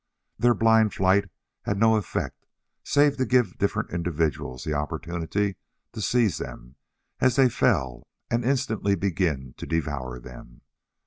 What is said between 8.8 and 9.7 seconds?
begin to